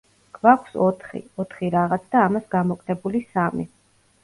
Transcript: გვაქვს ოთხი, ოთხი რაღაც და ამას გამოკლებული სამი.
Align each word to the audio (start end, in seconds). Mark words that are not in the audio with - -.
გვაქვს 0.35 0.77
ოთხი, 0.85 1.21
ოთხი 1.43 1.69
რაღაც 1.77 2.09
და 2.17 2.25
ამას 2.31 2.49
გამოკლებული 2.57 3.25
სამი. 3.31 3.71